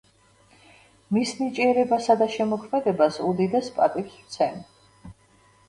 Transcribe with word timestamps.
მის 1.17 1.33
ნიჭიერებასა 1.41 2.17
და 2.23 2.29
შემოქმედებას 2.37 3.21
უდიდეს 3.29 3.71
პატივს 3.79 4.19
ვცემ. 4.25 4.61